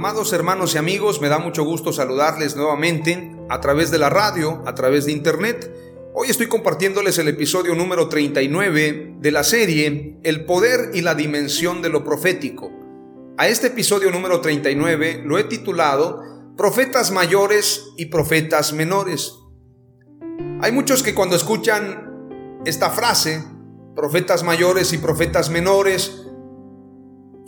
[0.00, 4.62] Amados hermanos y amigos, me da mucho gusto saludarles nuevamente a través de la radio,
[4.64, 5.70] a través de internet.
[6.14, 11.82] Hoy estoy compartiéndoles el episodio número 39 de la serie El poder y la dimensión
[11.82, 12.72] de lo profético.
[13.36, 16.22] A este episodio número 39 lo he titulado
[16.56, 19.34] Profetas mayores y profetas menores.
[20.62, 23.44] Hay muchos que cuando escuchan esta frase,
[23.94, 26.26] profetas mayores y profetas menores,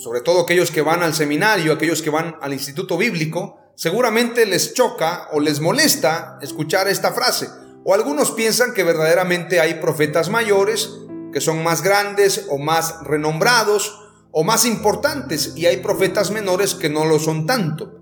[0.03, 4.75] sobre todo aquellos que van al seminario, aquellos que van al instituto bíblico, seguramente les
[4.75, 7.49] choca o les molesta escuchar esta frase.
[7.85, 10.91] O algunos piensan que verdaderamente hay profetas mayores
[11.33, 13.97] que son más grandes o más renombrados
[14.33, 18.01] o más importantes y hay profetas menores que no lo son tanto.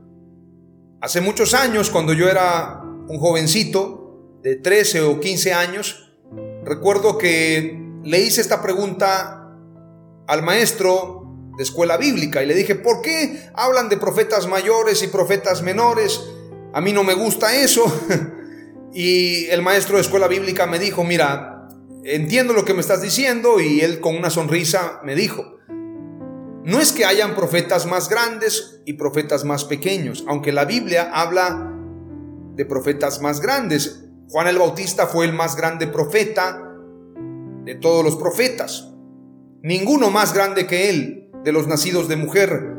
[1.03, 6.15] Hace muchos años, cuando yo era un jovencito de 13 o 15 años,
[6.65, 9.55] recuerdo que le hice esta pregunta
[10.27, 11.20] al maestro
[11.61, 16.19] de escuela bíblica y le dije, ¿por qué hablan de profetas mayores y profetas menores?
[16.73, 17.85] A mí no me gusta eso.
[18.95, 21.69] y el maestro de escuela bíblica me dijo, mira,
[22.03, 25.59] entiendo lo que me estás diciendo y él con una sonrisa me dijo,
[26.65, 31.75] no es que hayan profetas más grandes y profetas más pequeños, aunque la Biblia habla
[32.55, 34.07] de profetas más grandes.
[34.31, 36.73] Juan el Bautista fue el más grande profeta
[37.67, 38.95] de todos los profetas.
[39.61, 42.75] Ninguno más grande que él de los nacidos de mujer.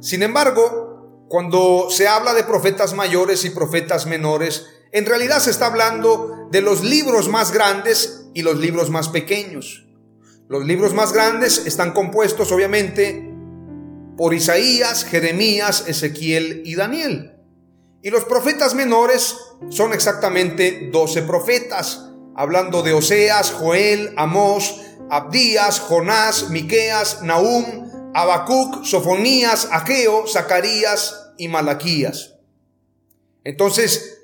[0.00, 5.66] Sin embargo, cuando se habla de profetas mayores y profetas menores, en realidad se está
[5.66, 9.86] hablando de los libros más grandes y los libros más pequeños.
[10.48, 13.32] Los libros más grandes están compuestos obviamente
[14.16, 17.34] por Isaías, Jeremías, Ezequiel y Daniel.
[18.02, 19.36] Y los profetas menores
[19.68, 27.85] son exactamente 12 profetas, hablando de Oseas, Joel, Amós, Abdías, Jonás, Miqueas, Nahum,
[28.16, 32.36] Habacuc, Sofonías, Ageo, Zacarías y Malaquías.
[33.44, 34.22] Entonces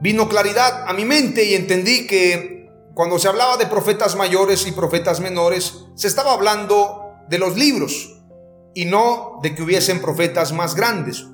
[0.00, 4.72] vino claridad a mi mente y entendí que cuando se hablaba de profetas mayores y
[4.72, 8.22] profetas menores, se estaba hablando de los libros
[8.72, 11.26] y no de que hubiesen profetas más grandes.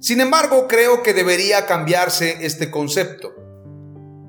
[0.00, 3.34] Sin embargo, creo que debería cambiarse este concepto.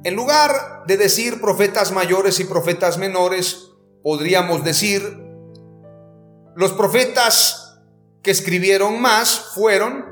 [0.04, 3.70] En lugar de decir profetas mayores y profetas menores,
[4.04, 5.23] podríamos decir
[6.56, 7.82] los profetas
[8.22, 10.06] que escribieron más fueron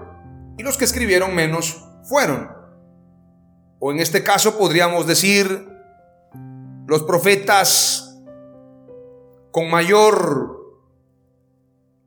[0.58, 2.52] y los que escribieron menos fueron.
[3.80, 5.68] O en este caso podríamos decir
[6.88, 8.20] los profetas
[9.52, 10.60] con mayor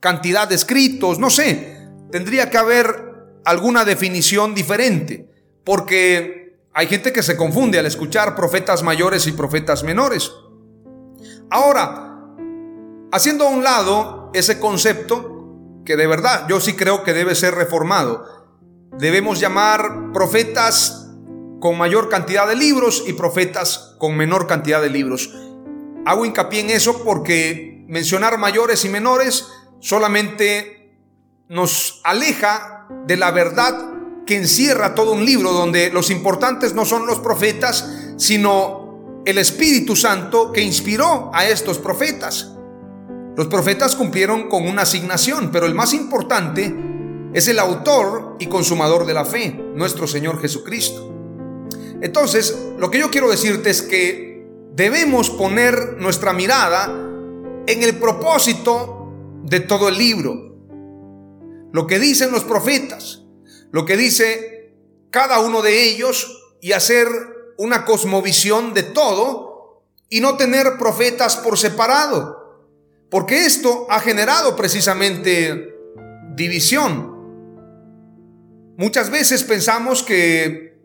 [0.01, 5.31] cantidad de escritos, no sé, tendría que haber alguna definición diferente,
[5.65, 10.31] porque hay gente que se confunde al escuchar profetas mayores y profetas menores.
[11.51, 12.21] Ahora,
[13.13, 17.55] haciendo a un lado ese concepto que de verdad yo sí creo que debe ser
[17.55, 18.27] reformado.
[18.99, 21.09] Debemos llamar profetas
[21.61, 25.31] con mayor cantidad de libros y profetas con menor cantidad de libros.
[26.05, 29.47] Hago hincapié en eso porque mencionar mayores y menores
[29.81, 30.99] solamente
[31.49, 33.93] nos aleja de la verdad
[34.27, 39.97] que encierra todo un libro donde los importantes no son los profetas, sino el Espíritu
[39.97, 42.54] Santo que inspiró a estos profetas.
[43.37, 46.75] Los profetas cumplieron con una asignación, pero el más importante
[47.33, 51.13] es el autor y consumador de la fe, nuestro Señor Jesucristo.
[52.01, 56.87] Entonces, lo que yo quiero decirte es que debemos poner nuestra mirada
[57.67, 59.11] en el propósito
[59.43, 60.57] de todo el libro.
[61.73, 63.21] Lo que dicen los profetas.
[63.73, 64.77] lo que dice
[65.11, 67.09] cada uno de ellos y hacer
[67.59, 72.44] una cosmovisión de todo y no tener profetas por separado.
[73.15, 75.73] Porque esto ha generado precisamente
[76.35, 77.15] división.
[78.77, 80.77] Muchas veces pensamos que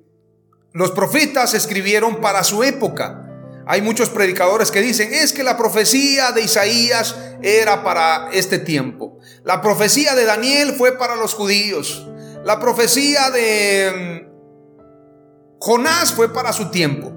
[0.72, 3.28] los profetas escribieron para su época.
[3.66, 9.18] Hay muchos predicadores que dicen, es que la profecía de Isaías era para este tiempo.
[9.44, 12.08] La profecía de Daniel fue para los judíos.
[12.46, 17.12] La profecía de mm, Jonás fue para su tiempo.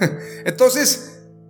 [0.46, 1.07] Entonces,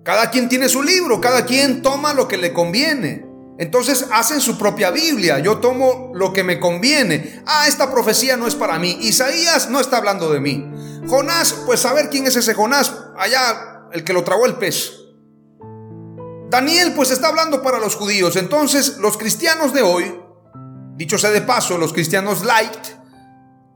[0.09, 3.27] cada quien tiene su libro, cada quien toma lo que le conviene.
[3.59, 5.39] Entonces hacen su propia Biblia.
[5.39, 7.43] Yo tomo lo que me conviene.
[7.45, 8.97] Ah, esta profecía no es para mí.
[9.03, 10.67] Isaías no está hablando de mí.
[11.07, 12.91] Jonás, pues a ver quién es ese Jonás.
[13.19, 14.95] Allá, el que lo tragó el pez.
[16.49, 18.37] Daniel, pues está hablando para los judíos.
[18.37, 20.19] Entonces, los cristianos de hoy,
[20.97, 22.79] dicho sea de paso, los cristianos light,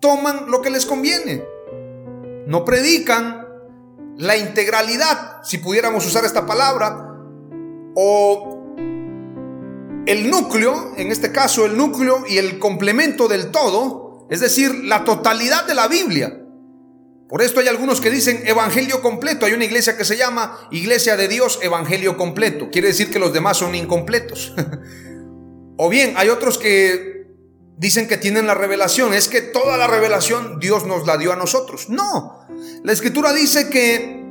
[0.00, 1.44] toman lo que les conviene.
[2.46, 3.41] No predican
[4.16, 7.08] la integralidad, si pudiéramos usar esta palabra,
[7.94, 8.74] o
[10.06, 15.04] el núcleo, en este caso el núcleo y el complemento del todo, es decir, la
[15.04, 16.38] totalidad de la Biblia.
[17.28, 19.46] Por esto hay algunos que dicen evangelio completo.
[19.46, 22.68] Hay una iglesia que se llama Iglesia de Dios Evangelio completo.
[22.70, 24.52] Quiere decir que los demás son incompletos.
[25.78, 27.26] o bien hay otros que
[27.78, 29.14] dicen que tienen la revelación.
[29.14, 31.88] Es que toda la revelación Dios nos la dio a nosotros.
[31.88, 32.41] No.
[32.84, 34.25] La escritura dice que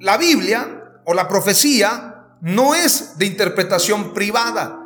[0.00, 4.78] la Biblia o la profecía no es de interpretación privada.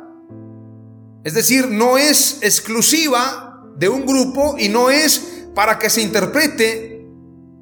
[1.23, 7.07] Es decir, no es exclusiva de un grupo y no es para que se interprete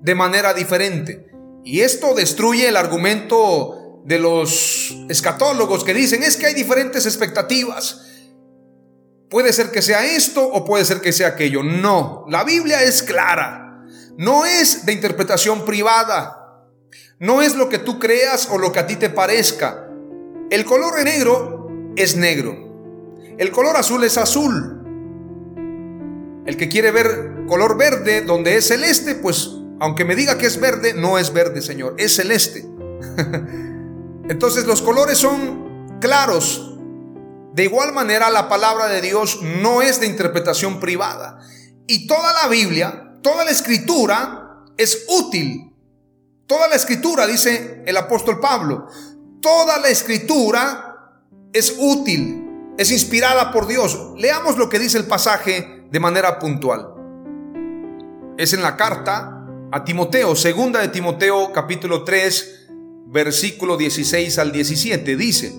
[0.01, 1.29] de manera diferente.
[1.65, 8.05] Y esto destruye el argumento de los escatólogos que dicen es que hay diferentes expectativas.
[9.29, 11.63] Puede ser que sea esto o puede ser que sea aquello.
[11.63, 13.72] No, la Biblia es clara.
[14.17, 16.67] No es de interpretación privada.
[17.19, 19.87] No es lo que tú creas o lo que a ti te parezca.
[20.49, 22.55] El color negro es negro.
[23.37, 24.81] El color azul es azul.
[26.45, 30.59] El que quiere ver color verde donde es celeste, pues aunque me diga que es
[30.59, 32.65] verde, no es verde, Señor, es celeste.
[34.29, 36.77] Entonces los colores son claros.
[37.53, 41.39] De igual manera la palabra de Dios no es de interpretación privada.
[41.87, 45.73] Y toda la Biblia, toda la escritura es útil
[46.47, 48.87] Toda la escritura, dice el apóstol Pablo,
[49.41, 51.21] toda la escritura
[51.53, 54.11] es útil, es inspirada por Dios.
[54.17, 56.93] Leamos lo que dice el pasaje de manera puntual.
[58.37, 62.67] Es en la carta a Timoteo, segunda de Timoteo capítulo 3,
[63.07, 65.15] versículo 16 al 17.
[65.15, 65.55] Dice,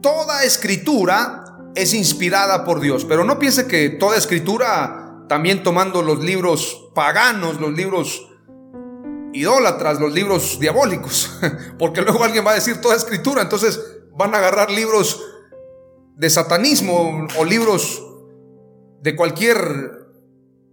[0.00, 6.20] toda escritura es inspirada por Dios, pero no piense que toda escritura, también tomando los
[6.20, 8.28] libros paganos, los libros
[9.32, 11.38] idólatras, los libros diabólicos,
[11.78, 13.80] porque luego alguien va a decir toda escritura, entonces
[14.12, 15.22] van a agarrar libros
[16.14, 18.02] de satanismo o libros
[19.02, 20.06] de cualquier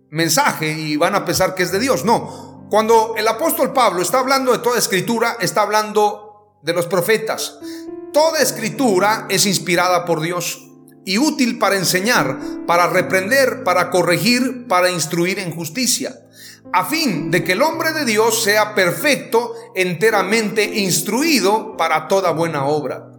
[0.09, 2.05] mensaje y van a pensar que es de Dios.
[2.05, 7.59] No, cuando el apóstol Pablo está hablando de toda escritura, está hablando de los profetas.
[8.13, 10.72] Toda escritura es inspirada por Dios
[11.05, 16.19] y útil para enseñar, para reprender, para corregir, para instruir en justicia
[16.73, 22.65] a fin de que el hombre de Dios sea perfecto, enteramente instruido para toda buena
[22.65, 23.11] obra.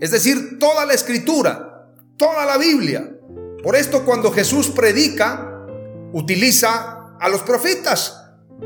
[0.00, 3.10] Es decir, toda la escritura, toda la Biblia.
[3.62, 5.66] Por esto cuando Jesús predica,
[6.14, 8.18] utiliza a los profetas,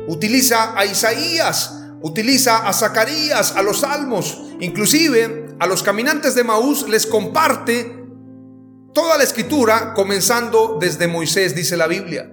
[0.07, 6.87] utiliza a Isaías, utiliza a Zacarías, a los salmos, inclusive a los caminantes de Maús
[6.87, 7.96] les comparte
[8.97, 12.31] toda la escritura, comenzando desde Moisés, dice la Biblia.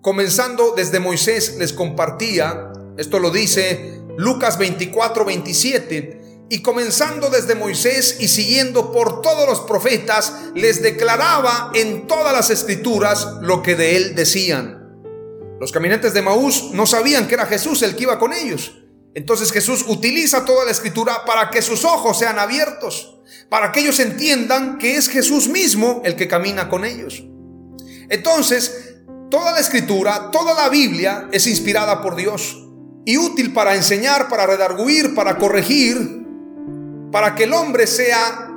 [0.00, 8.16] Comenzando desde Moisés les compartía, esto lo dice Lucas 24, 27, y comenzando desde Moisés
[8.18, 13.96] y siguiendo por todos los profetas, les declaraba en todas las escrituras lo que de
[13.96, 14.98] él decían.
[15.60, 18.72] Los caminantes de Maús no sabían que era Jesús el que iba con ellos.
[19.18, 23.98] Entonces Jesús utiliza toda la escritura para que sus ojos sean abiertos, para que ellos
[23.98, 27.24] entiendan que es Jesús mismo el que camina con ellos.
[28.08, 28.88] Entonces,
[29.30, 32.64] Toda la escritura, toda la Biblia es inspirada por Dios
[33.04, 36.26] y útil para enseñar, para redarguir, para corregir,
[37.12, 38.50] para que el hombre sea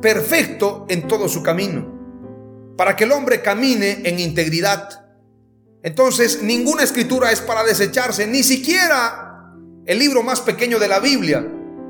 [0.00, 5.06] perfecto en todo su camino, para que el hombre camine en integridad.
[5.82, 9.29] Entonces, ninguna escritura es para desecharse, ni siquiera
[9.86, 11.46] el libro más pequeño de la Biblia,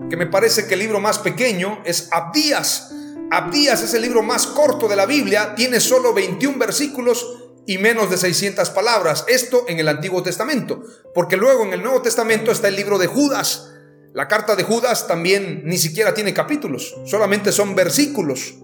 [0.08, 2.92] que me parece que el libro más pequeño es Abdías,
[3.30, 8.10] Abdías es el libro más corto de la Biblia, tiene solo 21 versículos y menos
[8.10, 9.24] de 600 palabras.
[9.28, 10.82] Esto en el Antiguo Testamento,
[11.14, 13.70] porque luego en el Nuevo Testamento está el libro de Judas.
[14.12, 18.56] La carta de Judas también ni siquiera tiene capítulos, solamente son versículos.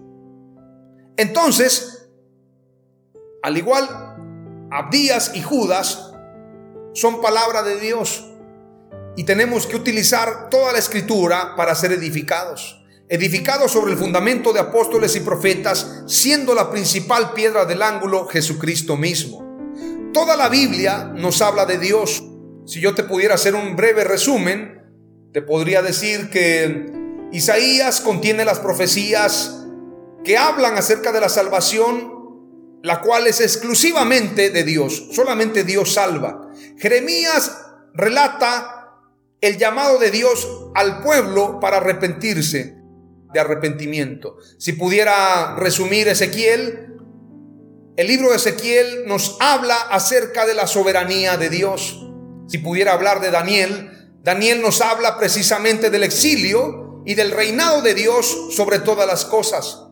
[1.15, 2.09] Entonces,
[3.41, 3.87] al igual,
[4.69, 6.11] Abdías y Judas
[6.93, 8.25] son palabra de Dios
[9.17, 12.77] y tenemos que utilizar toda la escritura para ser edificados
[13.09, 18.97] edificado sobre el fundamento de apóstoles y profetas, siendo la principal piedra del ángulo Jesucristo
[18.97, 19.45] mismo.
[20.13, 22.23] Toda la Biblia nos habla de Dios.
[22.65, 24.81] Si yo te pudiera hacer un breve resumen,
[25.31, 26.91] te podría decir que
[27.31, 29.63] Isaías contiene las profecías
[30.23, 32.13] que hablan acerca de la salvación,
[32.83, 35.09] la cual es exclusivamente de Dios.
[35.13, 36.49] Solamente Dios salva.
[36.77, 37.57] Jeremías
[37.93, 38.76] relata
[39.41, 42.77] el llamado de Dios al pueblo para arrepentirse
[43.33, 44.37] de arrepentimiento.
[44.57, 46.87] Si pudiera resumir Ezequiel,
[47.97, 52.07] el libro de Ezequiel nos habla acerca de la soberanía de Dios.
[52.47, 57.93] Si pudiera hablar de Daniel, Daniel nos habla precisamente del exilio y del reinado de
[57.93, 59.83] Dios sobre todas las cosas.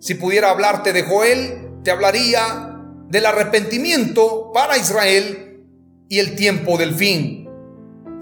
[0.00, 2.76] Si pudiera hablarte de Joel, te hablaría
[3.08, 5.64] del arrepentimiento para Israel
[6.08, 7.41] y el tiempo del fin,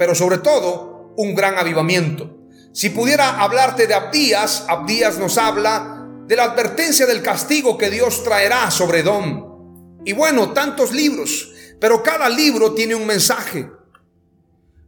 [0.01, 2.39] pero sobre todo un gran avivamiento.
[2.73, 8.25] Si pudiera hablarte de Abdías, Abdías nos habla de la advertencia del castigo que Dios
[8.25, 10.01] traerá sobre Edom.
[10.07, 13.71] Y bueno, tantos libros, pero cada libro tiene un mensaje.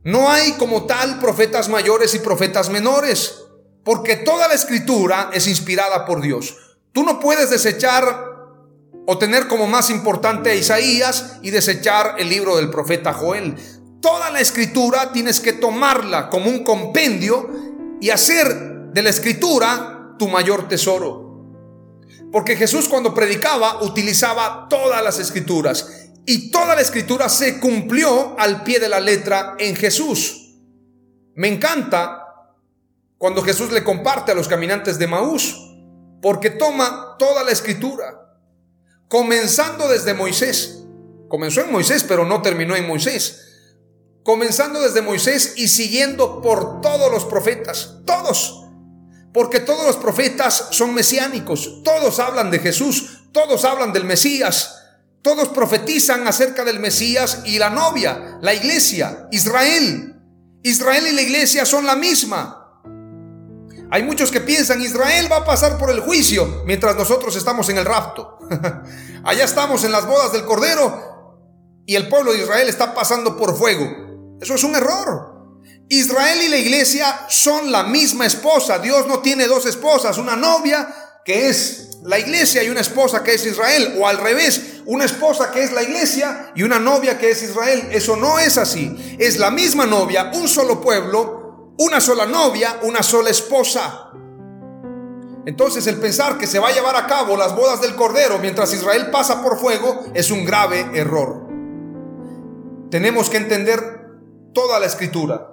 [0.03, 3.35] No hay como tal profetas mayores y profetas menores,
[3.85, 6.57] porque toda la escritura es inspirada por Dios.
[6.93, 8.31] Tú no puedes desechar
[9.07, 13.57] o tener como más importante a Isaías y desechar el libro del profeta Joel.
[14.03, 17.49] Toda la escritura tienes que tomarla como un compendio
[18.01, 21.47] y hacer de la escritura tu mayor tesoro.
[22.33, 28.65] Porque Jesús cuando predicaba utilizaba todas las escrituras y toda la escritura se cumplió al
[28.65, 30.57] pie de la letra en Jesús.
[31.37, 32.27] Me encanta
[33.19, 35.57] cuando Jesús le comparte a los caminantes de Maús,
[36.21, 38.37] porque toma toda la escritura,
[39.07, 40.83] comenzando desde Moisés.
[41.29, 43.42] Comenzó en Moisés, pero no terminó en Moisés
[44.23, 48.65] comenzando desde Moisés y siguiendo por todos los profetas, todos,
[49.33, 54.79] porque todos los profetas son mesiánicos, todos hablan de Jesús, todos hablan del Mesías,
[55.23, 60.09] todos profetizan acerca del Mesías y la novia, la iglesia, Israel.
[60.65, 62.59] Israel y la iglesia son la misma.
[63.91, 67.79] Hay muchos que piensan Israel va a pasar por el juicio mientras nosotros estamos en
[67.79, 68.39] el rapto.
[69.25, 71.13] Allá estamos en las bodas del Cordero
[71.85, 74.02] y el pueblo de Israel está pasando por fuego.
[74.43, 75.61] Eso es un error.
[75.89, 78.81] Israel y la iglesia son la misma esposa.
[78.81, 80.89] Dios no tiene dos esposas, una novia
[81.25, 85.53] que es la iglesia y una esposa que es Israel, o al revés, una esposa
[85.53, 87.89] que es la iglesia y una novia que es Israel.
[87.93, 89.17] Eso no es así.
[89.21, 94.11] Es la misma novia, un solo pueblo, una sola novia, una sola esposa.
[95.47, 98.73] Entonces el pensar que se va a llevar a cabo las bodas del Cordero mientras
[98.75, 101.47] Israel pasa por fuego es un grave error.
[102.91, 104.02] Tenemos que entender
[104.53, 105.49] toda la escritura.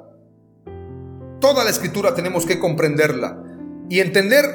[1.40, 3.44] Toda la escritura tenemos que comprenderla
[3.90, 4.46] y entender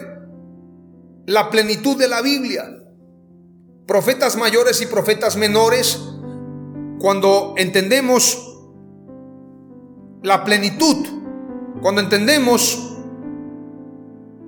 [1.27, 2.65] la plenitud de la Biblia.
[3.87, 6.01] Profetas mayores y profetas menores,
[6.99, 8.55] cuando entendemos
[10.23, 11.07] la plenitud,
[11.83, 12.97] cuando entendemos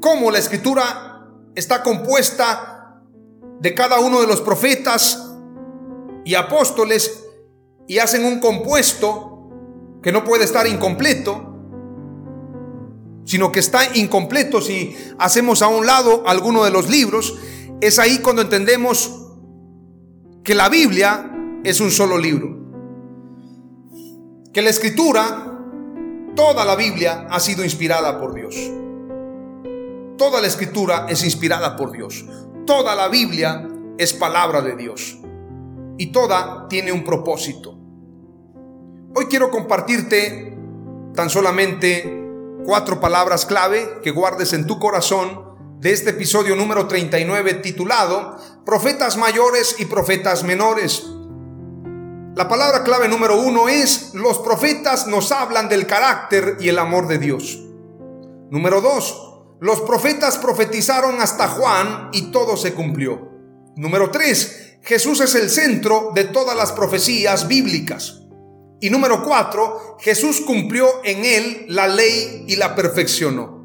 [0.00, 3.02] cómo la escritura está compuesta
[3.60, 5.32] de cada uno de los profetas
[6.24, 7.24] y apóstoles
[7.86, 9.35] y hacen un compuesto
[10.06, 11.56] que no puede estar incompleto,
[13.24, 17.36] sino que está incompleto si hacemos a un lado alguno de los libros,
[17.80, 19.12] es ahí cuando entendemos
[20.44, 22.56] que la Biblia es un solo libro.
[24.52, 25.60] Que la escritura,
[26.36, 28.54] toda la Biblia ha sido inspirada por Dios.
[30.16, 32.24] Toda la escritura es inspirada por Dios.
[32.64, 35.18] Toda la Biblia es palabra de Dios.
[35.98, 37.76] Y toda tiene un propósito.
[39.18, 40.54] Hoy quiero compartirte
[41.14, 42.04] tan solamente
[42.66, 49.16] cuatro palabras clave que guardes en tu corazón de este episodio número 39 titulado Profetas
[49.16, 51.06] mayores y profetas menores.
[52.34, 57.08] La palabra clave número uno es los profetas nos hablan del carácter y el amor
[57.08, 57.58] de Dios.
[58.50, 63.30] Número dos, los profetas profetizaron hasta Juan y todo se cumplió.
[63.76, 68.25] Número tres, Jesús es el centro de todas las profecías bíblicas.
[68.80, 73.56] Y número cuatro, Jesús cumplió en él la ley y la perfeccionó.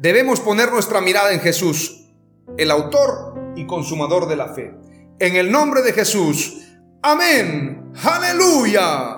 [0.00, 2.06] debemos poner nuestra mirada en Jesús,
[2.56, 4.72] el autor y consumador de la fe.
[5.18, 6.58] En el nombre de Jesús.
[7.02, 7.92] Amén.
[8.04, 9.17] Aleluya.